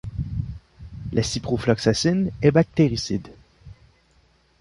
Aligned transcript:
La 1.13 1.21
ciprofloxacine 1.21 2.31
est 2.41 2.49
bactéricide. 2.49 3.27